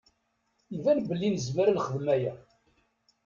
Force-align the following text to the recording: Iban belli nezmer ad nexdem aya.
Iban 0.75 0.99
belli 1.09 1.27
nezmer 1.29 1.67
ad 1.67 1.73
nexdem 1.75 2.07
aya. 2.15 2.33